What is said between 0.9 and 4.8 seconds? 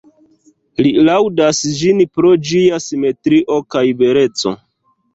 laŭdas ĝin pro ĝia simetrio kaj beleco.